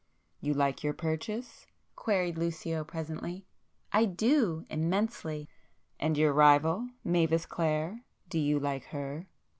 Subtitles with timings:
[0.39, 3.45] "You like your purchase?" queried Lucio presently.
[3.93, 4.65] "I do.
[4.67, 5.47] Immensely!"
[5.99, 8.01] "And your rival, Mavis Clare?
[8.27, 9.27] Do you like her?"